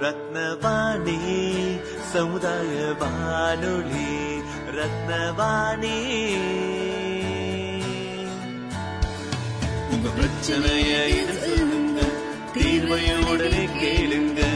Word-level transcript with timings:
ரத்னவாணி 0.00 1.18
சமுதாய 2.12 2.94
வானொலி 2.98 4.10
ரத்னவாணி. 4.76 5.98
உங்க 9.90 10.08
பிரச்சனைய 10.18 11.06
இது 11.08 11.32
சொல்லுங்க 11.32 12.00
தீர்வைய 12.54 13.30
உடனே 13.30 13.64
கேளுங்க. 13.80 14.55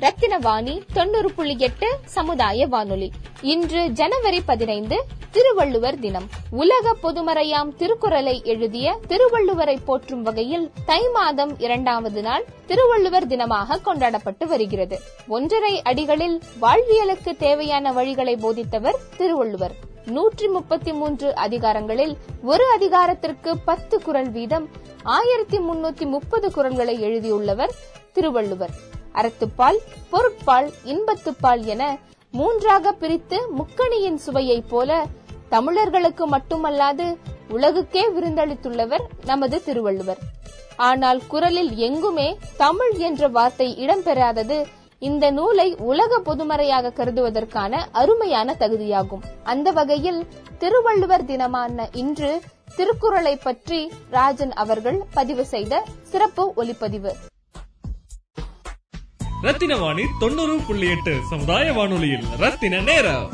ரத்தினவாணி 0.00 0.80
தொண்ணூறு 0.92 1.30
புள்ளி 1.30 1.54
எட்டு 1.58 1.98
சமுதாய 2.04 2.66
வானொலி. 2.66 3.12
இன்று 3.40 3.90
ஜனவரி 3.90 4.40
பதினைந்து 4.40 5.04
திருவள்ளுவர் 5.30 5.98
தினம். 5.98 6.28
உலக 6.50 6.94
பொதுமறையாம் 7.02 7.76
திருக்குறளை 7.76 8.42
எழுதிய 8.44 9.00
திருவள்ளுவரை 9.08 9.78
போற்றும் 9.84 10.22
வகையில் 10.22 10.70
தை 10.86 11.08
மாதம் 11.12 11.58
இரண்டாவது 11.58 12.22
நாள் 12.22 12.44
திருவள்ளுவர் 12.66 13.26
தினமாக 13.26 13.80
கொண்டாடப்பட்டு 13.82 14.46
வருகிறது. 14.46 15.00
ஒன்றரை 15.28 15.82
அடிகளில் 15.84 16.40
வாழ்வியலுக்கு 16.60 17.36
தேவையான 17.38 17.92
வழிகளை 17.92 18.36
போதித்தவர் 18.36 19.00
திருவள்ளுவர். 19.16 19.72
நூற்றி 20.06 20.48
முப்பத்தி 20.48 20.92
மூன்று 20.92 21.34
அதிகாரங்களில் 21.34 22.16
ஒரு 22.42 22.64
அதிகாரத்திற்கு 22.74 23.58
பத்து 23.58 24.02
குரல் 24.02 24.30
வீதம் 24.30 24.68
ஆயிரத்தி 25.02 25.58
முன்னூத்தி 25.58 26.06
முப்பது 26.06 26.52
குரல்களை 26.52 27.02
எழுதியுள்ளவர் 27.02 27.74
திருவள்ளுவர். 28.12 28.88
அறத்துப்பால் 29.18 29.78
பொருட்பால் 30.10 30.68
இன்பத்துப்பால் 30.84 31.64
என 31.64 31.98
மூன்றாக 32.34 32.92
பிரித்து 32.92 33.38
முக்கணியின் 33.58 34.18
சுவையைப் 34.26 34.68
போல 34.68 35.06
தமிழர்களுக்கு 35.48 36.24
மட்டுமல்லாது 36.28 37.06
உலகுக்கே 37.54 38.02
விருந்தளித்துள்ளவர் 38.16 39.04
நமது 39.24 39.62
திருவள்ளுவர். 39.62 40.20
ஆனால் 40.76 41.20
குரலில் 41.26 41.72
எங்குமே 41.76 42.28
தமிழ் 42.56 42.94
என்ற 42.98 43.28
வார்த்தை 43.28 43.68
இடம்பெறாதது 43.86 44.58
இந்த 44.98 45.30
நூலை 45.30 45.66
உலக 45.90 46.18
பொதுமறையாக 46.18 46.92
கருதுவதற்கான 46.98 47.82
அருமையான 47.92 48.54
தகுதியாகும். 48.58 49.24
அந்த 49.42 49.70
வகையில் 49.70 50.20
திருவள்ளுவர் 50.58 51.24
தினமான 51.24 51.88
இன்று 51.92 52.32
திருக்குறளை 52.76 53.36
பற்றி 53.36 53.80
ராஜன் 54.10 54.52
அவர்கள் 54.52 55.00
பதிவு 55.14 55.44
செய்த 55.44 55.82
சிறப்பு 56.02 56.52
ஒலிப்பதிவு. 56.56 57.12
ரத்தின 59.42 59.76
வாணி 59.76 60.02
தொண்ணூறு 60.18 60.58
புள்ளி 60.66 60.90
எட்டு 60.90 61.20
சமுதாய 61.30 61.72
வானொலியில். 61.72 62.24
ரத்தின 62.38 62.80
நேரம். 62.80 63.30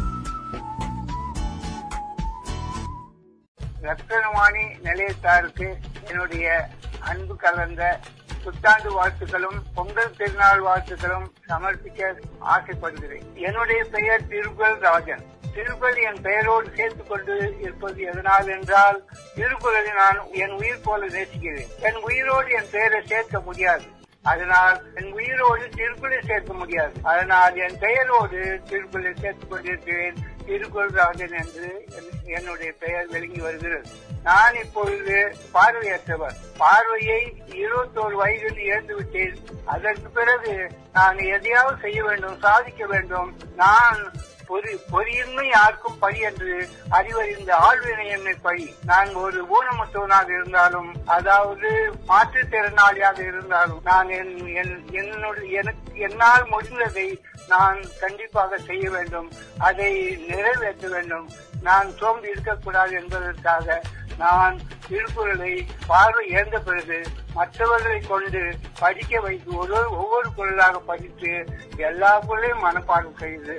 ரத்தனவாணி 3.83 4.79
நிலையத்தாருக்கு 4.85 5.75
என்னுடைய 6.09 6.69
அன்பு 7.01 7.37
கலந்த 7.37 8.01
புத்தாண்டு 8.45 9.03
வாழ்த்துக்களும் 9.03 9.63
பொங்கல் 9.75 10.17
திருநாள் 10.17 10.61
வாழ்த்துக்களும் 10.61 11.27
சமர்ப்பிக்க 11.49 12.21
ஆசைப்படுகிறேன். 12.39 13.23
என்னுடைய 13.35 13.85
பெயர் 13.85 14.27
திருக்குறள் 14.27 14.79
ராஜன். 14.79 15.25
திருக்குறள் 15.55 16.03
என் 16.03 16.23
பெயரோடு 16.23 16.73
சேர்த்துக் 16.77 17.09
கொண்டு 17.09 17.55
இருப்பது 17.61 18.03
எதனால் 18.03 18.49
என்றால் 18.49 19.09
திருக்குறளை 19.35 19.91
நான் 19.97 20.19
என் 20.33 20.51
உயிர் 20.51 20.81
போல 20.85 21.07
நேசிக்கிறேன். 21.07 21.67
என் 21.81 21.97
உயிரோடு 22.03 22.51
என் 22.51 22.71
பெயரை 22.71 23.03
சேர்க்க 23.07 23.41
முடியாது. 23.41 23.83
அதனால் 24.27 24.83
என் 24.95 25.13
உயிரோடு 25.13 25.69
திருக்குறளை 25.69 26.23
சேர்க்க 26.27 26.53
முடியாது. 26.53 26.93
அதனால் 27.03 27.57
என் 27.57 27.79
பெயரோடு 27.79 28.61
திருக்குறளை 28.69 29.13
சேர்த்துக் 29.21 29.51
கொண்டிருக்கிறேன். 29.51 30.15
திருக்குறள் 30.47 30.89
ராஜன் 30.89 31.33
என்று 31.33 31.85
என்- 31.89 32.25
என்னுடைய 32.25 32.73
பெயர் 32.73 33.07
விளங்கி 33.07 33.41
வருகிறது. 33.41 33.89
நான் 34.23 34.55
இப்பொழுது 34.55 35.37
பார்வையற்றவர். 35.55 36.35
பார்வையை 36.59 37.43
இருபத்தோரு 37.47 38.13
வயதில் 38.13 38.59
இழந்து 38.59 38.95
விட்டேன். 38.95 39.37
அதற்கு 39.65 40.11
பிறகு 40.11 40.69
நான் 40.93 41.19
எதையாவது 41.19 41.77
செய்ய 41.81 42.05
வேண்டும் 42.05 42.39
சாதிக்க 42.39 42.87
வேண்டும். 42.87 43.37
நான் 43.57 44.13
பொறி 44.47 44.73
பொறியின்மை 44.91 45.47
யாருக்கும் 45.49 45.99
பழி 45.99 46.19
என்று 46.21 46.53
அறிவறிந்த 46.91 47.53
ஆழ்வினை 47.61 48.07
என்னை 48.07 48.35
பழி 48.43 48.75
நான் 48.85 49.15
ஒரு 49.15 49.41
ஊனமுற்றவனாக 49.49 50.29
இருந்தாலும் 50.31 50.91
அதாவது 51.07 51.71
மாற்றுத்திறனாளியாக 52.09 53.19
இருந்தாலும் 53.27 53.81
நான் 53.85 54.09
என் 54.11 54.47
என்- 54.55 54.93
என்னுடைய 54.93 55.59
எனக்கு 55.59 55.95
என்னால் 56.01 56.51
முடிந்ததை 56.51 57.09
நான் 57.49 57.81
கண்டிப்பாக 58.01 58.59
செய்ய 58.59 58.91
வேண்டும். 58.91 59.29
அதை 59.59 59.91
நிறைவேற்ற 60.29 60.89
வேண்டும். 60.89 61.27
நான் 61.63 61.93
சோம்பி 61.93 62.29
இருக்கக்கூடாது 62.29 62.93
என்பதற்காக 62.97 63.83
நான் 64.19 64.57
திருக்குறளை 64.89 65.53
பார்வை 65.87 66.29
இழந்த 66.29 66.59
பிறகு 66.61 66.99
மற்றவர்களை 67.35 68.01
கொண்டு 68.01 68.43
படிக்க 68.79 69.21
வைத்து 69.21 69.57
ஒரு 69.57 69.75
ஒவ்வொரு 69.97 70.33
குரலாக 70.35 70.79
படித்து 70.81 71.33
எல்லா 71.77 72.19
குரலையும் 72.19 72.65
மனப்பாடம் 72.65 73.19
செய்து 73.19 73.57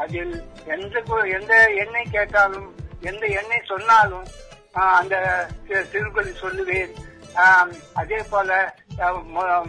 அதில் 0.00 0.42
எந்த 0.66 1.02
எந்த 1.24 1.70
எண்ணெய் 1.70 2.06
கேட்டாலும் 2.10 2.74
எந்த 3.00 3.26
எண்ணெய் 3.26 3.62
சொன்னாலும் 3.66 4.26
அந்த 4.72 5.46
தி- 5.68 5.86
சொல்லுவேன். 6.42 6.92
அதே 7.94 8.16
போல 8.30 8.74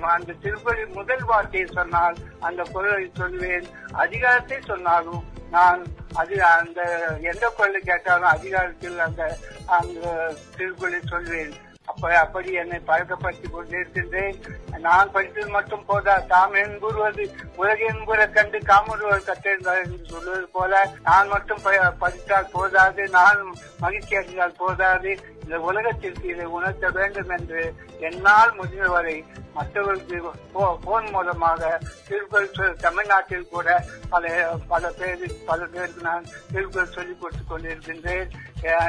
அந்த 0.02 0.34
திருப்பதி 0.42 0.86
முதல் 0.86 1.24
வார்த்தையை 1.24 1.70
சொன்னால் 1.74 2.16
அந்த 2.40 2.64
குரலை 2.72 3.12
சொல்லுவேன். 3.18 3.66
அதிகாரத்தை 3.92 4.58
சொன்னாலும் 4.62 5.24
நான் 5.52 5.86
அது 6.14 6.44
அந்த 6.44 6.82
எந்த 7.22 7.48
குரலை 7.48 7.82
கேட்டாலும் 7.82 8.30
அதிகாரத்தில் 8.30 9.00
அந்த 9.00 9.38
அந்த 9.66 10.34
திருக்குறளை 10.58 11.00
சொல்வேன். 11.10 11.54
அப்படி 12.02 12.52
என்னை 12.54 12.80
பழக்கப்படுத்திக் 12.80 13.54
கொண்டிருக்கின்றேன் 13.54 14.36
நான் 14.78 15.12
படித்தது 15.12 15.50
மட்டும் 15.50 15.86
போதா 15.86 16.20
தாம் 16.20 16.54
என்புறுவது 16.54 17.32
உலக 17.56 17.86
என்புற 17.86 18.28
கண்டு 18.28 18.60
காமருவர் 18.60 19.26
கற்றிருந்தார் 19.26 19.84
என்று 19.84 20.06
சொல்வது 20.06 20.48
போல 20.48 20.90
நான் 21.04 21.28
மட்டும் 21.28 21.62
ப- 21.64 21.94
படித்தால் 22.00 22.50
போதாது 22.52 23.10
நான் 23.10 23.54
மகிழ்ச்சி 23.80 24.16
அடைந்தால் 24.16 24.54
போதாது. 24.58 25.20
இந்த 25.48 25.60
உலகத்திற்கு 25.60 26.28
இதை 26.28 26.46
உணர்த்த 26.46 26.90
வேண்டும் 26.90 27.30
என்று 27.30 27.74
என்னால் 28.00 28.56
முடிந்தவரை 28.56 29.26
மற்றவர்களுக்கு 29.54 30.32
போ- 30.54 30.78
போன் 30.84 31.10
மூலமாக 31.10 31.80
திருக்குறள் 32.08 32.54
சொல் 32.54 32.76
தமிழ்நாட்டில் 32.76 33.48
கூட 33.48 33.86
பல 34.10 34.50
பல 34.68 34.90
பேர் 34.90 35.32
பல 35.46 35.66
பேருக்கு 35.66 36.02
நான் 36.02 36.26
திருக்குறள் 36.52 36.92
சொல்லிக் 36.92 37.22
கொடுத்துக் 37.22 37.52
கொண்டிருக்கின்றேன். 37.52 38.28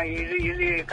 இது 0.04 0.42
இது 0.42 0.84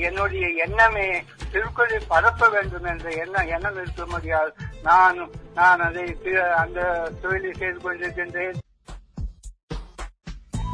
என்னுடைய 0.00 0.48
எண்ணமே 0.48 1.22
திருக்குறளை 1.52 2.04
பரப்ப 2.08 2.48
வேண்டும் 2.48 2.84
என்ற 2.84 3.10
எண்ணம் 3.10 3.46
எண்ணம் 3.46 3.74
இருக்க 3.74 4.06
முடியாது 4.06 4.54
நான் 4.82 5.30
நான் 5.54 5.80
அதை 5.80 6.16
அந்த 6.56 7.10
தொழிலை 7.22 7.52
செய்து 7.52 7.78
கொண்டிருக்கின்றேன். 7.78 8.54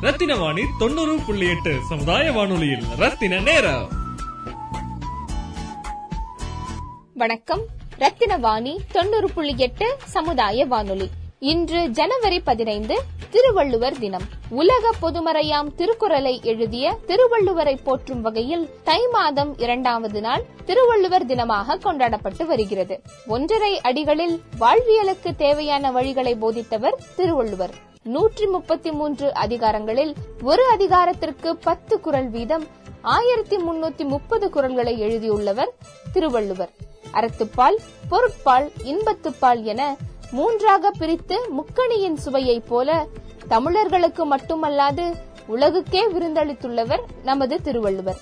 ரத்தின 0.01 0.37
வாணி 0.37 0.63
தொண்ணூறு 0.79 1.19
புள்ளி 1.27 1.49
எட்டு 1.49 1.79
சமுதாய 1.89 2.33
வானொலியில் 2.33 2.85
ரத்தின 2.97 3.41
நேரம். 3.41 4.02
வணக்கம். 7.23 7.61
ரத்தினவாணி 7.99 8.77
தொண்ணூறு 8.93 9.31
புள்ளி 9.31 9.55
எட்டு 9.57 9.97
சமுதாய 10.05 10.67
வானொலி. 10.67 11.09
இன்று 11.39 11.89
ஜனவரி 11.89 12.41
பதினைந்து 12.41 13.03
திருவள்ளுவர் 13.31 13.99
தினம். 13.99 14.23
உலக 14.51 14.91
பொதுமறையாம் 15.03 15.75
திருக்குறளை 15.75 16.41
எழுதிய 16.43 16.99
திருவள்ளுவரை 17.07 17.79
போற்றும் 17.85 18.21
வகையில் 18.21 18.71
தை 18.85 19.07
மாதம் 19.13 19.59
இரண்டாவது 19.59 20.21
நாள் 20.21 20.45
திருவள்ளுவர் 20.65 21.27
தினமாக 21.27 21.79
கொண்டாடப்பட்டு 21.79 22.47
வருகிறது. 22.47 23.01
ஒன்றரை 23.27 23.81
அடிகளில் 23.85 24.41
வாழ்வியலுக்கு 24.61 25.37
தேவையான 25.37 25.91
வழிகளை 25.91 26.35
போதித்தவர் 26.41 26.99
திருவள்ளுவர். 27.17 27.71
நூற்றி 28.03 28.47
முப்பத்தி 28.47 28.93
மூன்று 28.93 29.35
அதிகாரங்களில் 29.35 30.15
ஒரு 30.43 30.67
அதிகாரத்திற்கு 30.67 31.57
பத்து 31.57 32.01
குரல் 32.01 32.31
வீதம் 32.31 32.67
ஆயிரத்தி 33.03 33.57
முன்னூத்தி 33.57 34.05
முப்பது 34.05 34.51
குரல்களை 34.51 35.03
எழுதியுள்ளவர் 35.03 35.73
திருவள்ளுவர். 36.13 36.91
அறத்துப்பால் 37.13 37.79
பொருட்பால் 38.09 38.67
இன்பத்துப்பால் 38.85 39.63
என 39.63 39.83
மூன்றாக 40.31 40.91
பிரித்து 40.91 41.37
முக்கணியின் 41.59 42.19
சுவையைப் 42.25 42.69
போல 42.69 43.07
தமிழர்களுக்கு 43.49 44.25
மட்டுமல்லாது 44.35 45.07
உலகுக்கே 45.49 46.03
விருந்தளித்துள்ளவர் 46.15 47.03
நமது 47.25 47.57
திருவள்ளுவர். 47.63 48.21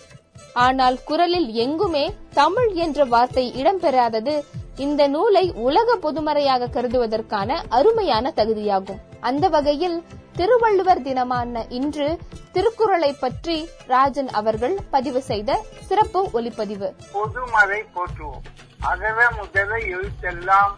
ஆனால் 0.52 0.96
குரலில் 1.04 1.48
எங்குமே 1.64 2.04
தமிழ் 2.32 2.72
என்ற 2.84 3.04
வார்த்தை 3.04 3.44
இடம்பெறாதது 3.62 4.34
இந்த 4.76 5.06
நூலை 5.06 5.44
உலக 5.66 5.96
பொதுமறையாக 5.96 6.70
கருதுவதற்கான 6.76 7.58
அருமையான 7.68 8.32
தகுதியாகும். 8.36 9.00
அந்த 9.20 9.48
வகையில் 9.48 9.98
திருவள்ளுவர் 10.36 11.02
தினமான 11.02 11.64
இன்று 11.78 12.08
திருக்குறளை 12.52 13.12
பற்றி 13.12 13.56
ராஜன் 13.86 14.30
அவர்கள் 14.40 14.76
பதிவு 14.90 15.20
செய்த 15.22 15.60
சிறப்பு 15.88 16.20
ஒலிப்பதிவு. 16.32 16.88
பொதுமறை 17.12 17.80
போற்றுவோம். 17.94 18.42
அகர 18.80 19.30
முதல 19.30 19.76
எழுத்தெல்லாம் 19.76 20.74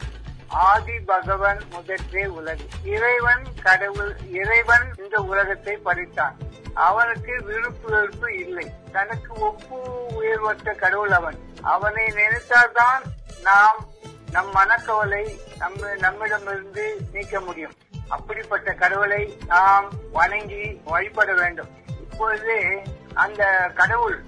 ஆதி 0.49 1.01
பகவன் 1.01 1.61
முதற்றே 1.71 2.27
உலகு. 2.27 2.65
இறைவன் 2.85 3.43
கடவுள் 3.63 4.17
இறைவன் 4.31 4.93
இந்த 4.97 5.23
உலகத்தை 5.23 5.77
படைத்தான். 5.77 6.37
அவனுக்கு 6.75 7.43
விருப்பு 7.43 7.91
வெறுப்பு 7.91 8.39
இல்லை. 8.39 8.71
தனக்கு 8.93 9.35
ஒப்பு 9.35 10.07
உயர்வற்ற 10.15 10.75
கடவுள் 10.75 11.11
அவன். 11.11 11.39
அவனை 11.63 12.07
நினைத்தால்தான் 12.07 13.03
நாம் 13.43 13.87
நம் 14.31 14.51
மனக்கவலை 14.51 15.41
நம்ம 15.59 15.95
நம்மிடமிருந்து 15.95 16.97
நீக்க 17.13 17.41
முடியும். 17.41 17.73
அப்படிப்பட்ட 18.09 18.73
கடவுளை 18.73 19.39
நாம் 19.47 19.91
வணங்கி 20.13 20.81
வழிபட 20.85 21.35
வேண்டும். 21.35 21.69
இப்பொழுது 21.87 22.83
அந்த 23.15 23.71
கடவுள் 23.75 24.25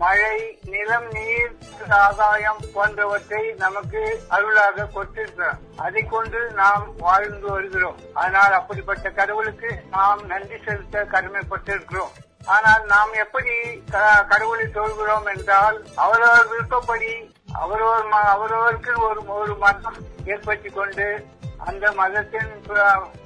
மழை 0.00 0.58
நிலம் 0.64 1.06
நீர் 1.10 1.58
ஆதாயம் 1.88 2.60
போன்றவற்றை 2.74 3.52
நமக்கு 3.52 4.22
அருளாக 4.28 4.84
கொடுத்திருக்கிறார். 4.84 5.58
அதை 5.76 6.02
கொண்டு 6.02 6.50
நாம் 6.50 6.96
வாழ்ந்து 6.96 7.50
வருகிறோம். 7.50 7.96
ஆனால் 8.14 8.52
அப்படிப்பட்ட 8.52 9.10
கடவுளுக்கு 9.10 9.82
நாம் 9.90 10.26
நன்றி 10.26 10.56
செலுத்த 10.64 11.04
கடமைப்பட்டிருக்கிறோம். 11.04 12.12
ஆனால் 12.46 12.84
நாம் 12.84 13.12
எப்படி 13.12 13.82
க- 13.90 14.24
கடவுளை 14.28 14.66
தொழுகிறோம் 14.66 15.36
என்றால் 15.36 15.86
அவரவர் 15.96 16.48
விருப்பப்படி 16.48 17.34
அவரவர் 17.52 18.06
ம- 18.06 18.36
அவரவருக்கு 18.36 19.02
ஒரு 19.02 19.26
ஒரு 19.26 19.56
மதம் 19.56 19.96
ஏற்படுத்திக் 20.24 20.74
கொண்டு 20.74 21.26
அந்த 21.58 21.92
மதத்தின் 21.92 22.66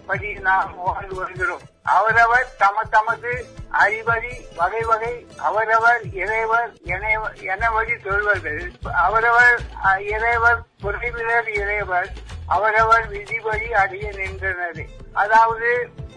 படி 0.07 0.33
நாம் 0.33 0.75
வாழ்ந்து 0.77 1.15
வருகிறோம். 1.15 1.61
அவரவர் 1.87 2.47
தம 2.59 2.83
தமது 2.91 3.33
அறிவழி 3.79 4.35
வகை 4.57 4.83
வகை 4.83 5.15
அவரவர் 5.37 6.03
இறைவர் 6.13 6.71
என- 6.85 7.71
வழி 7.71 7.99
சொல்வர்கள் 7.99 8.63
அவரவர் 8.93 9.59
இறைவர் 9.99 10.61
குறைவிலர் 10.85 11.51
இறைவர் 11.61 12.11
அவரவர் 12.55 13.05
விதிபடி 13.13 13.69
அடைய 13.83 14.07
நின்றனர். 14.17 14.81
அதாவது 15.23 15.69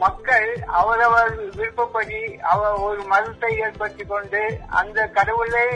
மக்கள் 0.01 0.47
அவரவர் 0.79 1.35
விருப்பப்படி 1.57 2.19
அவர் 2.51 2.75
ஒரு 2.87 3.01
மதத்தை 3.11 3.51
ஏற்படுத்தி 3.65 4.03
கொண்டு 4.05 4.41
அந்த 4.79 5.05
கடவுளே 5.17 5.67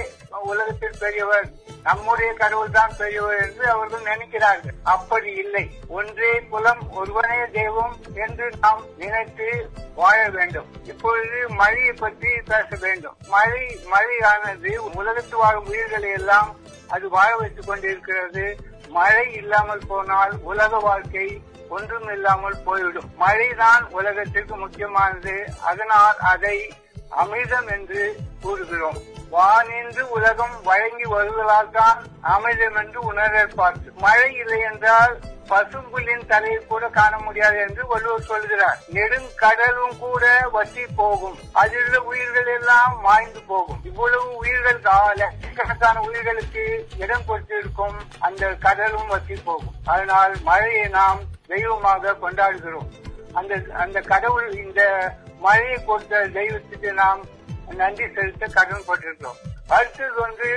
உலகத்தில் 0.52 1.00
பெரியவர் 1.04 1.48
நம்முடைய 1.88 2.32
கடவுள் 2.42 2.74
தான் 2.78 2.96
பெரியவர் 2.98 3.40
என்று 3.44 3.66
அவர்கள் 3.74 4.08
நினைக்கிறார்கள். 4.10 4.76
அப்படி 4.94 5.32
இல்லை. 5.44 5.64
ஒன்றே 6.00 6.32
குலம் 6.52 6.84
ஒருவனே 7.00 7.40
தெய்வம் 7.58 7.96
என்று 8.26 8.48
நாம் 8.66 8.84
நினைத்து 9.02 9.48
வாழ 10.02 10.18
வேண்டும். 10.38 10.70
இப்பொழுது 10.92 11.40
மழையை 11.62 11.94
பற்றி 12.04 12.34
பேச 12.52 12.70
வேண்டும். 12.86 13.18
மழை 13.36 13.64
மழையானது 13.94 14.74
உலகத்து 15.00 15.38
வாழும் 15.44 15.72
உயிர்களை 15.74 16.12
எல்லாம் 16.20 16.52
அது 16.88 17.08
வாழ 17.18 17.32
வைத்துக் 17.42 17.70
கொண்டிருக்கிறது. 17.72 18.46
மழை 18.98 19.26
இல்லாமல் 19.34 19.88
போனால் 19.88 20.34
உலக 20.42 20.78
வாழ்க்கை 20.78 21.28
ஒன்றும் 21.70 22.08
இல்லாமல் 22.14 22.64
போய்விடும். 22.66 23.10
மழைதான் 23.20 23.84
உலகத்திற்கு 23.90 24.56
முக்கியமானது. 24.56 25.36
அதனால் 25.64 26.18
அதை 26.34 26.58
அமிர்தம் 27.22 27.70
என்று 27.78 28.02
கூறுகிறோம். 28.44 29.00
வானின்று 29.34 30.04
உலகம் 30.16 30.56
வழங்கி 30.70 31.06
வருவதால் 31.16 31.76
தான் 31.78 32.00
அமிர்தம் 32.36 32.78
என்று 32.82 33.00
உணரப்பார்த்து 33.10 33.90
மழை 34.06 34.32
இல்லை 34.44 34.60
என்றால் 34.72 35.14
பசும்புல்லின் 35.52 36.28
தலையை 36.28 36.60
கூட 36.68 36.84
காண 36.98 37.14
முடியாது 37.18 37.58
என்று 37.64 37.88
வள்ளுவர் 37.88 38.28
சொல்கிறார். 38.30 38.78
நெடுங்கடலும் 38.96 39.96
கூட 40.04 40.26
வற்றி 40.54 40.86
போகும். 41.00 41.38
அதில் 41.62 41.84
உள்ள 41.86 41.98
உயிர்கள் 42.10 42.52
எல்லாம் 42.58 42.94
மாய்ந்து 43.06 43.42
போகும். 43.52 43.82
இவ்வளவு 43.90 44.28
உயிர்கள் 44.42 44.80
லட்சக்கணக்கான 45.22 46.02
உயிர்களுக்கு 46.08 46.64
இடம் 47.04 47.26
கொடுத்திருக்கும் 47.30 47.98
அந்த 48.28 48.54
கடலும் 48.66 49.12
வற்றி 49.14 49.38
போகும். 49.50 49.76
அதனால் 49.86 50.36
மழையை 50.50 50.86
நாம் 51.00 51.20
தெய்வமாக 51.48 52.16
கொண்டாடுகிறோம். 52.24 52.90
அந்த 53.40 53.54
அந்த 53.84 53.98
கடவுள் 54.14 54.50
இந்த 54.66 54.82
மழையை 55.46 55.78
கொடுத்த 55.86 56.24
தெய்வத்துக்கு 56.40 56.90
நாம் 57.02 57.22
நன்றி 57.80 58.06
செலுத்த 58.16 58.46
கடன் 58.58 58.88
பட்டிருக்கிறோம். 58.88 59.40
அடுத்தது 59.76 60.18
வந்து 60.26 60.50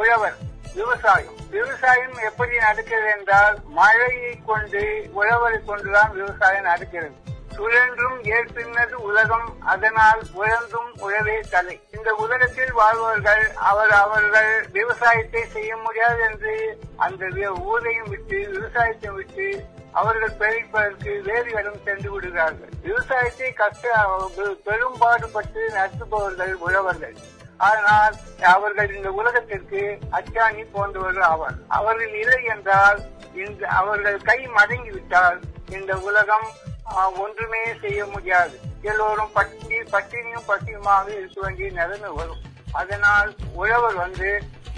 உழவர் 0.00 0.36
விவசாயம். 0.74 1.38
விவசாயம் 1.54 2.16
எப்படி 2.28 2.54
நடக்கிறது 2.66 3.08
என்றால் 3.16 3.56
மழையை 3.78 4.34
கொண்டு 4.50 4.82
உழவரை 5.20 5.58
கொண்டுதான் 5.64 6.12
விவசாயம் 6.18 6.68
நடக்கிறது. 6.72 7.16
சுழன்றும் 7.56 8.18
ஏற்பின்னது 8.34 8.96
உலகம் 9.08 9.48
அதனால் 9.72 10.20
உழந்தும் 10.40 10.90
உழவே 11.06 11.36
தலை. 11.54 11.76
இந்த 11.96 12.10
உலகத்தில் 12.24 12.72
வாழ்பவர்கள் 12.78 13.44
அவர் 13.70 13.94
அவர்கள் 14.02 14.52
விவசாயத்தை 14.78 15.42
செய்ய 15.56 15.72
முடியாது 15.76 16.22
என்று 16.28 16.54
அந்த 17.06 17.24
ஊரையும் 17.72 18.10
விட்டு 18.12 18.38
விவசாயத்தை 18.54 19.10
விட்டு 19.18 19.48
அவர்கள் 19.98 20.38
பிழைப்பதற்கு 20.40 21.12
வேறு 21.28 21.50
இடம் 21.60 21.82
சென்று 21.86 22.08
விடுகிறார்கள். 22.12 22.72
விவசாயத்தை 22.86 23.50
கஷ்ட 23.60 23.94
பெரும்பாடுபட்டு 24.68 25.62
நடத்துபவர்கள் 25.76 26.54
உழவர்கள். 26.66 27.16
ஆனால் 27.68 28.14
அவர்கள் 28.54 28.90
இந்த 28.96 29.08
உலகத்திற்கு 29.20 29.80
அச்சாணி 30.18 30.62
போன்றவர்கள் 30.74 31.26
ஆவார். 31.32 31.58
அவர்கள் 31.78 32.14
இல்லை 32.20 32.40
என்றால் 32.54 33.00
இந்த 33.44 33.62
அவர்கள் 33.80 34.18
கை 34.28 34.38
மடங்கி 34.58 34.92
விட்டால் 34.96 35.38
இந்த 35.78 35.92
உலகம் 36.08 36.48
ஒன்றுமே 37.24 37.62
செய்ய 37.82 38.00
முடியாது. 38.14 38.54
எல்லோரும் 38.90 39.34
பட்டி 39.36 39.78
பட்டினியும் 39.94 40.48
பட்டியுமாக 40.50 41.06
இருக்க 41.18 41.38
வேண்டிய 41.44 41.68
நிலைமை 41.80 42.10
வரும். 42.20 42.40
அதனால் 42.80 43.30
உழவர் 43.60 43.96
வந்து 44.04 44.28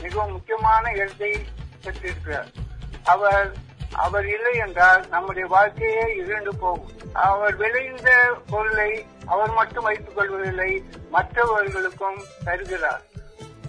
மிகவும் 0.03 0.35
முக்கியமான 0.37 0.85
இடத்தை 1.01 1.33
பெற்றிருக்கிறார். 1.85 2.51
அவர் 3.15 3.49
அவர் 3.93 4.29
இல்லை 4.29 4.55
என்றால் 4.55 5.09
நம்முடைய 5.09 5.49
வாழ்க்கையே 5.49 6.15
இருண்டு 6.17 6.57
போகும். 6.57 6.91
அவர் 7.13 7.57
விளைந்த 7.57 8.11
பொருளை 8.51 9.07
அவர் 9.27 9.51
மட்டும் 9.51 9.85
வைத்துக் 9.85 10.17
கொள்வதில்லை 10.17 10.85
மற்றவர்களுக்கும் 11.11 12.21
தருகிறார். 12.45 13.03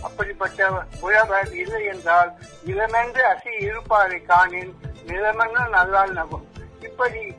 அப்படிப்பட்ட 0.01 0.86
உழவர் 1.00 1.53
இல்லை 1.53 1.86
என்றால் 1.86 2.34
நிலமென்று 2.63 3.24
அசி 3.32 3.62
இருப்பாரை 3.62 4.22
காணின் 4.22 4.80
நிலமென்று 5.06 5.68
நல்லால் 5.70 6.13
நகும். 6.13 6.48
இப்படி 6.80 7.36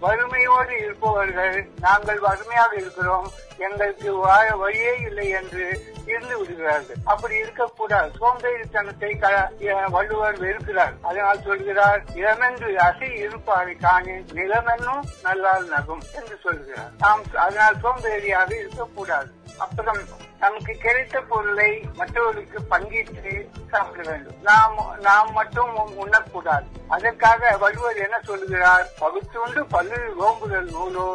வறுமையோடு 0.00 0.78
இருப்பவர்கள் 0.78 1.68
நாங்கள் 1.80 2.18
வறுமையாக 2.18 2.76
இருக்கிறோம். 2.76 3.30
எங்களுக்கு 3.58 4.14
வாழ 4.14 4.56
வழியே 4.56 4.96
இல்லை 4.96 5.28
என்று 5.28 5.94
இருந்து 6.06 6.38
விடுகிறார்கள். 6.38 6.96
அப்படி 7.04 7.36
இருக்கக்கூடாது. 7.36 8.10
சோம்பேறித்தனத்தை 8.20 9.18
க- 9.18 9.50
வள்ளுவர் 9.88 10.40
வெறுக்கிறார். 10.40 10.92
அதனால் 11.02 11.42
சொல்கிறார் 11.42 12.02
இளமென்று 12.14 12.74
அசை 12.74 13.10
இருப்பாரை 13.10 13.74
காணின் 13.74 14.26
நிலமென்னும் 14.32 15.00
நல்லால் 15.22 15.68
நகும் 15.68 16.02
என்று 16.14 16.38
சொல்கிறார். 16.42 16.90
நாம் 16.98 17.22
அதனால் 17.34 17.76
சோம்பேறியாக 17.82 18.58
இருக்கக்கூடாது. 18.58 19.30
அப்புறம் 19.58 20.24
நமக்கு 20.40 20.74
கிடைத்த 20.74 21.20
பொருளை 21.20 21.84
மற்றவர்களுக்கு 21.94 22.60
பங்கிட்டு 22.70 23.46
சாப்பிட 23.70 24.10
வேண்டும். 24.10 24.34
நாம் 24.42 24.96
நாம் 25.00 25.32
மட்டும் 25.32 25.76
உண்ணக்கூடாது. 25.76 26.66
அதற்காக 26.88 27.56
வள்ளுவர் 27.56 27.96
என்ன 27.96 28.20
சொல்லுகிறார்? 28.24 28.86
பகுத்துண்டு 28.98 29.66
பல்லு 29.66 30.00
ஓம்புதல் 30.20 30.70
நூலோ 30.70 31.06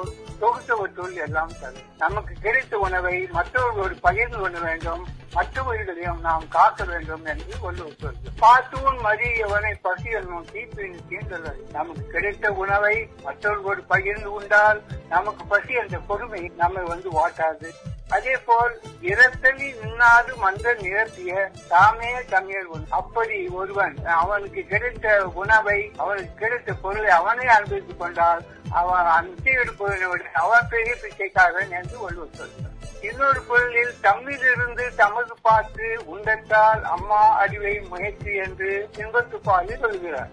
தொகுத்தவற்றுள் 0.42 1.14
எல்லாம் 1.14 1.52
தரும். 1.62 1.90
நமக்கு 1.98 2.34
கிடைத்த 2.42 2.78
உணவை 2.78 3.28
மற்றவர்களோடு 3.32 3.96
பகிர்ந்து 3.96 4.38
கொள்ள 4.38 4.60
வேண்டும். 4.60 5.08
மற்றவர்களையும் 5.34 6.20
நாம் 6.20 6.48
காக்க 6.50 6.84
வேண்டும் 6.84 7.26
என்று 7.26 7.56
வள்ளுவர் 7.62 7.96
சொல்கிறார். 8.00 8.40
பார்த்தூன் 8.42 9.00
மதியவனை 9.04 9.74
பசியல் 9.82 10.28
நோக்கி 10.28 10.60
தீப்பின் 10.60 11.00
தீண்டல் 11.10 11.72
நமக்கு 11.72 12.08
கிடைத்த 12.08 12.52
உணவை 12.52 13.10
மற்றவர்களோடு 13.24 13.84
பகிர்ந்து 13.84 14.32
உண்டால் 14.32 14.82
நமக்கு 15.10 15.46
பசி 15.46 15.74
என்ற 15.74 16.00
பொறுமை 16.00 16.52
நம்மை 16.58 16.84
வந்து 16.84 17.10
வாட்டாது. 17.12 17.70
அதே 18.16 18.34
போல் 18.46 18.74
இரத்தலி 19.02 19.68
நின்னாது 19.82 20.32
மன்ற 20.36 20.74
நிரப்பிய 20.74 21.34
தாமே 21.68 22.12
தமிழ் 22.30 22.68
அப்படி 22.90 23.38
ஒருவன் 23.48 23.96
அவனுக்கு 24.06 24.62
கிடைத்த 24.64 25.30
உணவை 25.34 25.80
அவனுக்கு 25.98 26.34
கிடைத்த 26.36 26.74
பொருளை 26.74 27.10
அவனே 27.10 27.46
அனுபவித்துக் 27.48 28.00
கொண்டால் 28.00 28.42
அவன் 28.72 29.08
அந்த 29.18 29.50
எடுப்பவனோடு 29.54 30.26
அவன் 30.34 30.70
பெரிய 30.70 30.94
பிச்சைக்காரன் 31.02 31.74
என்று 31.80 31.96
ஒருவர் 32.00 32.38
சொல்கிறார். 32.38 32.78
இன்னொரு 33.02 33.42
பொருளில் 33.42 33.94
தம்மிலிருந்து 34.02 34.86
தமது 34.96 35.36
பார்த்து 35.42 35.88
உண்டத்தால் 36.06 36.84
அம்மா 36.96 37.22
அறிவை 37.38 37.80
முயற்சி 37.90 38.34
என்று 38.36 38.90
இன்பத்து 38.98 39.38
பாலில் 39.44 39.80
சொல்கிறார். 39.80 40.32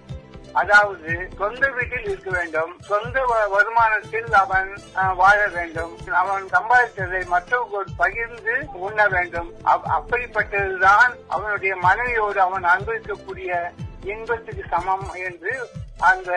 அதாவது 0.52 1.28
சொந்த 1.38 1.69
வீட்டில் 1.69 2.05
இருக்க 2.05 2.31
வேண்டும். 2.31 2.76
சொந்த 2.81 3.25
வ- 3.25 3.52
வருமானத்தில் 3.52 4.33
அவன் 4.33 4.78
அஹ், 4.95 5.14
வாழ 5.14 5.49
வேண்டும். 5.49 5.99
அவன் 6.12 6.45
சம்பாதித்ததை 6.45 7.26
மற்றவர்கள் 7.26 7.95
பகிர்ந்து 7.97 8.67
உண்ண 8.73 9.09
வேண்டும். 9.09 9.52
அப்- 9.64 9.83
அப்படிப்பட்டதுதான் 9.85 11.14
அவனுடைய 11.28 11.76
மனைவியோடு 11.76 12.40
அவன் 12.40 12.64
அனுபவிக்கக்கூடிய 12.64 13.71
இன்பத்துக்கு 14.05 14.64
சமம் 14.71 15.11
என்று 15.12 15.69
அந்த 16.11 16.31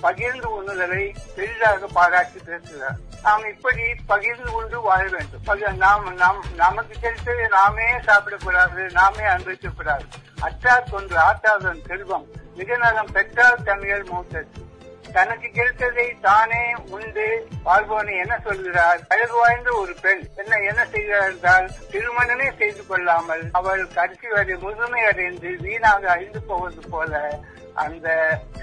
பகிர்ந்து 0.00 0.48
உண்ணுதலை 0.56 1.02
பெரிதாக 1.36 1.86
பாராட்டி 1.96 2.40
பேசுகிறார். 2.44 2.98
நாம் 3.22 3.48
இப்படி 3.52 3.84
பகிர்ந்து 4.06 4.50
கொண்டு 4.52 4.80
வாழ 4.80 5.02
வேண்டும். 5.14 5.76
நாம் 5.76 6.14
நாம் 6.16 6.40
நமக்கு 6.56 6.94
கிடைத்ததை 7.00 7.46
நாமே 7.56 7.88
சாப்பிடக்கூடாது 8.08 8.90
நாமே 9.00 9.24
அனுபவிக்கக்கூடாது. 9.34 10.06
அற்றார் 10.46 10.90
கொண்டு 10.90 11.16
ஆற்றாதன் 11.18 11.84
செல்வம் 11.88 12.26
மிக 12.56 12.76
நலம் 12.76 13.12
பெற்றால் 13.12 13.62
தமிழர் 13.62 14.08
மூத்தது 14.12 14.66
தனக்கு 15.12 15.48
கிடைத்ததை 15.50 16.06
தானே 16.20 16.62
உண்டு 16.90 17.26
வாழ்பவனை 17.62 18.14
என்ன 18.16 18.34
சொல்கிறார்? 18.44 19.00
அழகு 19.08 19.36
வாய்ந்த 19.40 19.70
ஒரு 19.72 19.94
பெண் 20.02 20.22
என்ன 20.36 20.58
என்ன 20.70 20.86
செய்கிறார் 20.86 21.30
என்றால் 21.30 21.68
திருமணமே 21.92 22.48
செய்து 22.58 22.86
கொள்ளாமல் 22.86 23.44
அவள் 23.52 23.84
கடைசி 23.94 24.28
வரை 24.28 24.56
முதுமை 24.64 25.04
அடைந்து 25.04 25.50
வீணாக 25.64 26.10
அழிந்து 26.14 26.42
போவது 26.42 26.82
போல 26.90 27.40
அந்த 27.84 28.08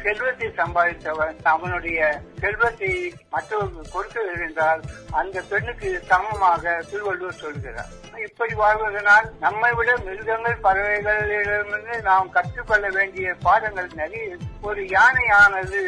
செல்வத்தை 0.03 0.47
சம்பாதித்தவன் 0.59 1.37
அவனுடைய 1.53 1.99
செல்வத்தை 2.41 2.89
மற்றவர்கள் 3.33 3.93
கொடுக்க 3.93 4.23
என்றால் 4.45 4.81
அந்த 5.19 5.43
பெண்ணுக்கு 5.51 5.89
சமமாக 6.11 6.73
திருவள்ளுவர் 6.89 7.41
சொல்கிறார். 7.43 7.91
இப்படி 8.25 8.53
வாழ்வதனால் 8.61 9.27
நம்மை 9.45 9.71
விட 9.77 9.91
மிருகங்கள் 10.07 10.63
பறவைகளிடமிருந்து 10.65 11.95
நாம் 12.09 12.33
கற்றுக்கொள்ள 12.35 12.85
வேண்டிய 12.97 13.35
பாடங்கள் 13.45 13.89
நிறைய. 14.01 14.37
ஒரு 14.67 14.83
யானையானது 14.97 15.81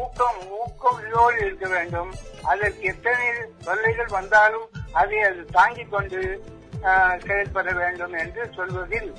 ஊக்கம் 0.00 0.40
ஊக்கத்தோடு 0.60 1.38
இருக்க 1.46 1.66
வேண்டும். 1.76 2.10
அதற்கு 2.52 2.84
எத்தனை 2.92 3.28
தொல்லைகள் 3.66 4.16
வந்தாலும் 4.18 4.66
அதை 5.00 5.20
அது 5.28 5.42
தாங்கிக் 5.58 5.92
கொண்டு 5.94 6.22
செயல்பட 7.26 7.70
வேண்டும் 7.82 8.14
என்று 8.22 8.42
சொல்வதில் 8.56 9.10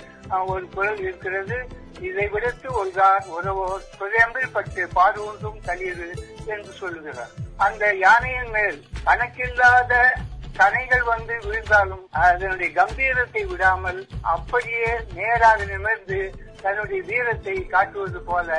ஒரு 0.52 0.66
குரல் 0.76 1.02
இருக்கிறது. 1.06 1.58
இதை 2.02 2.26
விடுத்து 2.28 2.70
ஒன்றார் 2.74 3.26
உறவோ 3.36 3.66
சுயம்பில் 3.92 4.54
பட்டு 4.54 4.84
பாடுவதும் 4.94 5.60
தளிர் 5.66 6.06
என்று 6.48 6.72
சொல்லுகிறார். 6.74 7.34
அந்த 7.58 7.84
யானையின் 8.02 8.52
மேல் 8.52 8.78
கணக்கில்லாத 9.06 9.94
கனைகள் 10.56 11.06
வந்து 11.06 11.36
விழுந்தாலும் 11.44 12.06
அதனுடைய 12.22 12.70
கம்பீரத்தை 12.74 13.44
விடாமல் 13.46 14.00
அப்படியே 14.34 14.88
நேராக 15.14 15.60
நிமிர்ந்து 15.66 16.20
தன்னுடைய 16.62 17.02
வீரத்தை 17.02 17.56
காட்டுவது 17.68 18.22
போல 18.22 18.50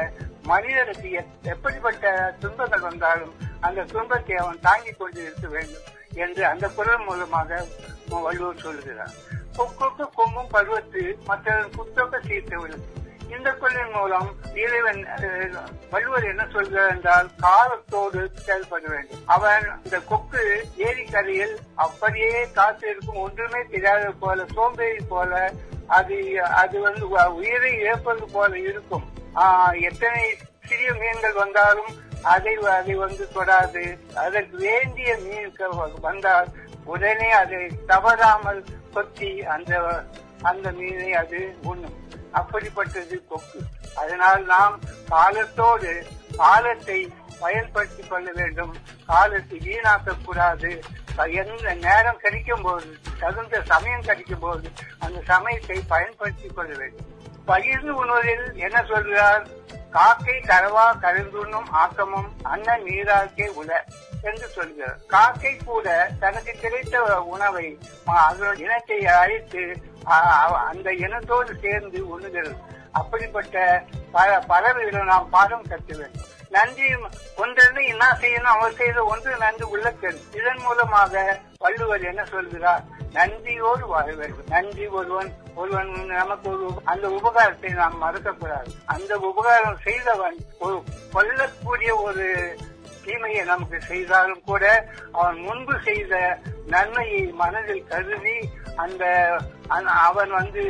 மனிதனுக்கு 0.47 1.11
எப்படிப்பட்ட 1.53 2.07
துன்பங்கள் 2.41 2.87
வந்தாலும் 2.89 3.35
அந்த 3.61 3.87
துன்பத்தை 3.93 4.37
அவன் 4.37 4.65
தாங்கிக் 4.65 5.01
கொண்டு 5.01 5.21
இருக்க 5.23 5.47
வேண்டும் 5.49 5.87
என்று 6.17 6.43
அந்த 6.47 6.67
குரல் 6.79 7.05
மூலமாக 7.05 7.61
வள்ளுவர் 8.17 8.65
சொல்கிறார் 8.65 9.15
கொக்குக்கு 9.57 10.05
கொம்பும் 10.17 10.53
பருவத்து 10.53 11.05
மற்றவன் 11.29 11.73
குத்தொக்க 11.77 12.21
சீர்த்து 12.27 12.57
இந்த 13.35 13.49
கொள்ளின் 13.61 13.93
மூலம் 13.97 14.29
இறைவன் 14.63 15.01
வள்ளுவர் 15.93 16.27
என்ன 16.31 16.43
சொல்கிறார் 16.55 16.93
என்றால் 16.95 17.29
காலத்தோடு 17.45 18.21
செயல்பட 18.47 18.85
வேண்டும். 18.93 19.23
அவன் 19.35 19.67
இந்த 19.85 19.99
கொக்கு 20.11 20.43
ஏரிக்கரையில் 20.87 21.55
அப்படியே 21.85 22.33
காத்து 22.59 22.87
இருக்கும் 22.93 23.23
ஒன்றுமே 23.27 23.61
தெரியாத 23.75 24.11
போல 24.23 24.47
சோம்பேறி 24.57 25.03
போல 25.13 25.43
அது 25.99 26.17
அது 26.63 26.77
வந்து 26.87 27.05
உயிரை 27.39 27.73
இழப்பது 27.83 28.27
போல 28.37 28.53
இருக்கும். 28.71 29.07
எத்தனை 29.91 30.25
சிறிய 30.69 30.91
மீன்கள் 31.01 31.41
வந்தாலும் 31.43 31.93
அதை 32.35 32.55
அதை 32.79 32.95
வந்து 33.05 33.25
தொடாது. 33.37 33.85
அதற்கு 34.25 34.57
வேண்டிய 34.67 35.13
மீன்கள் 35.25 35.75
வந்தால் 36.09 36.51
உடனே 36.93 37.31
அதை 37.43 37.63
தவறாமல் 37.91 38.63
கொத்தி 38.95 39.33
அந்த 39.55 39.73
அந்த 40.51 40.69
மீனை 40.79 41.11
அது 41.23 41.41
உண்ணும். 41.71 41.99
அப்படிப்பட்டது 42.33 43.27
கொக்கு. 43.27 43.61
அதனால் 43.95 44.45
நாம் 44.45 44.81
காலத்தோடு 45.09 46.07
காலத்தை 46.37 47.13
பயன்படுத்திக் 47.41 48.11
கொள்ள 48.11 48.31
வேண்டும். 48.35 48.77
காலத்தை 49.07 49.59
வீணாக்க 49.59 50.25
கூடாது 50.25 50.83
எந்த 51.17 51.75
நேரம் 51.75 52.17
கிடைக்கும் 52.17 52.63
போது 52.63 52.97
தகுந்த 53.19 53.63
சமயம் 53.63 54.01
கிடைக்கும் 54.01 54.39
போது 54.39 54.71
அந்த 54.99 55.23
சமயத்தை 55.27 55.83
பயன்படுத்திக் 55.89 56.57
கொள்ள 56.57 56.77
வேண்டும். 56.77 57.07
பகிர்ந்து 57.45 57.95
உணவில் 57.95 58.55
என்ன 58.55 58.85
சொல்கிறார்? 58.89 59.47
காக்கை 59.91 60.35
கரவா 60.35 60.87
கருந்துண்ணும் 61.01 61.69
ஆக்கமும் 61.71 62.33
அண்ணன் 62.43 62.83
நீராக்கே 62.83 63.51
உல 63.63 63.73
என்று 64.23 64.49
சொல்கிறார். 64.49 64.99
காக்கை 65.07 65.57
கூட 65.65 66.11
தனக்கு 66.21 66.53
கிடைத்த 66.53 67.23
உணவை 67.23 67.79
அதனுடைய 68.05 68.65
இனத்தை 68.65 69.07
அழைத்து 69.07 69.91
அந்த 70.05 70.91
இனத்தோடு 70.93 71.53
சேர்ந்து 71.61 71.99
உண்ணுகிறது 72.13 72.55
அப்படிப்பட்ட 72.93 73.85
பல 74.13 74.39
பறவைகளை 74.39 75.05
நாம் 75.07 75.29
பாடம் 75.31 75.69
கற்க 75.69 75.97
வேண்டும். 75.97 76.29
நன்றி 76.49 76.87
ஒன்றென்று 77.43 77.83
என்ன 77.87 78.17
செய்யணும் 78.21 78.55
அவர் 78.55 78.75
செய்த 78.81 79.05
ஒன்று 79.05 79.37
நன்றி 79.37 79.65
உள்ளத்தல் 79.65 80.19
இதன் 80.33 80.61
மூலமாக 80.63 81.41
வள்ளுவர் 81.59 82.05
என்ன 82.11 82.25
சொல்கிறார்? 82.25 82.83
நன்றியோடு 83.13 83.87
வாழ 83.87 84.13
வேண்டும். 84.13 84.49
நன்றி 84.49 84.87
ஒருவன் 84.87 85.31
ஒருவன் 85.55 85.93
நமக்கு 86.07 86.51
ஒரு 86.51 86.67
அந்த 86.85 87.09
உபகாரத்தை 87.09 87.71
நாம் 87.71 88.03
மறக்கக்கூடாது. 88.03 88.71
அந்த 88.85 89.19
உபகாரம் 89.19 89.79
செய்தவன் 89.85 90.37
ஒரு 90.59 90.85
கொல்லக்கூடிய 91.15 91.93
ஒரு 92.03 92.57
தீமையை 93.05 93.43
நமக்கு 93.53 93.79
செய்தாலும் 93.91 94.45
கூட 94.51 94.65
அவன் 95.13 95.39
முன்பு 95.47 95.75
செய்த 95.89 96.13
நன்மையை 96.75 97.23
மனதில் 97.43 97.89
கருதி 97.91 98.37
அந்த 98.83 99.05
அவன் 100.09 100.31
வந்து 100.39 100.63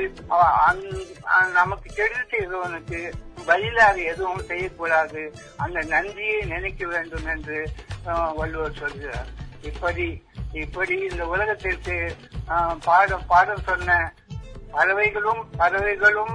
நமக்கு 1.58 1.88
கெடுதி 1.98 2.24
செய்தவனுக்கு 2.32 3.00
பதிலாக 3.46 3.96
எதுவும் 4.12 4.48
செய்யக்கூடாது. 4.50 5.22
அந்த 5.64 5.78
நன்றியை 5.94 6.40
நினைக்க 6.54 6.86
வேண்டும் 6.94 7.26
என்று 7.34 7.58
வள்ளுவர் 8.38 8.80
சொல்கிறார். 8.82 9.30
இப்படி 9.70 10.08
இப்படி 10.62 10.96
இந்த 11.08 11.22
உலகத்திற்கு 11.34 11.96
பாடம் 12.86 13.26
பாடம் 13.32 13.66
சொன்ன 13.68 13.90
பறவைகளும் 14.74 15.42
பறவைகளும் 15.60 16.34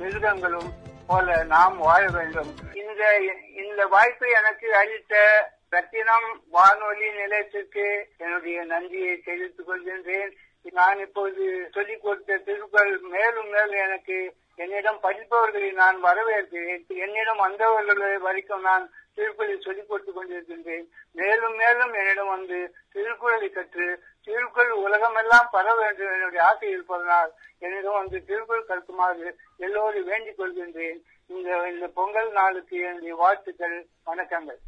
மிருகங்களும் 0.00 0.70
போல 1.08 1.44
நாம் 1.44 1.76
வாழ 1.78 2.02
வேண்டும். 2.12 2.50
இந்த 2.74 3.02
இந்த 3.56 3.86
வாய்ப்பை 3.86 4.30
எனக்கு 4.30 4.74
அளித்த 4.76 5.14
ரத்தினம் 5.70 6.28
வானொலி 6.50 7.08
நிலையத்திற்கு 7.12 7.86
என்னுடைய 8.18 8.64
நன்றியை 8.64 9.16
தெரிவித்துக் 9.16 9.68
கொள்கின்றேன். 9.68 10.30
நான் 10.72 10.98
இப்போது 10.98 11.68
சொல்லிக் 11.72 12.02
கொடுத்த 12.02 12.36
திருக்குறள் 12.36 12.98
மேலும் 12.98 13.48
மேலும் 13.48 13.78
எனக்கு 13.86 14.34
என்னிடம் 14.54 15.00
படிப்பவர்களை 15.02 15.72
நான் 15.72 16.04
வரவேற்கிறேன். 16.04 16.86
என்னிடம் 16.86 17.36
வந்தவர்களை 17.36 18.16
வரைக்கும் 18.18 18.60
நான் 18.60 18.90
திருக்குறளை 19.18 19.56
சொல்லிக் 19.60 19.88
கொடுத்துக் 19.88 20.18
கொண்டிருக்கின்றேன். 20.18 20.86
மேலும் 21.20 21.56
மேலும் 21.62 21.92
என்னிடம் 22.00 22.32
வந்து 22.34 22.58
திருக்குறளை 22.92 23.48
கற்று 23.50 23.88
திருக்குறள் 24.24 24.80
உலகமெல்லாம் 24.86 25.48
பரவ 25.56 25.76
வேண்டும் 25.82 26.14
என்னுடைய 26.16 26.42
ஆசை 26.46 26.70
இருப்பதனால் 26.70 27.30
என்னிடம் 27.66 28.00
வந்து 28.00 28.24
திருக்குறள் 28.24 28.70
கற்குமாறு 28.70 29.28
எல்லோரும் 29.66 30.08
வேண்டிக் 30.12 30.40
கொள்கின்றேன். 30.40 30.98
இந்த 31.34 31.48
இந்த 31.72 31.86
பொங்கல் 31.98 32.30
நாளுக்கு 32.40 32.76
என்னுடைய 32.88 33.14
வாழ்த்துக்கள் 33.22 33.78
வணக்கங்கள். 34.06 34.60